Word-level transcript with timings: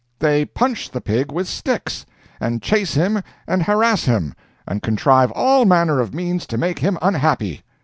They 0.17 0.45
punch 0.45 0.89
the 0.89 0.99
pig 0.99 1.31
with 1.31 1.47
sticks, 1.47 2.07
and 2.39 2.59
chase 2.63 2.95
him 2.95 3.21
and 3.47 3.61
harass 3.61 4.05
him, 4.05 4.33
and 4.67 4.81
contrive 4.81 5.29
all 5.33 5.63
manner 5.65 5.99
of 5.99 6.11
means 6.11 6.47
to 6.47 6.57
make 6.57 6.79
him 6.79 6.97
unhappy. 7.03 7.61